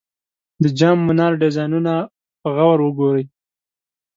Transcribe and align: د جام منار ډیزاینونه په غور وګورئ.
د 0.63 0.65
جام 0.79 0.97
منار 1.07 1.33
ډیزاینونه 1.41 1.93
په 2.41 2.49
غور 2.55 2.79
وګورئ. 2.83 3.25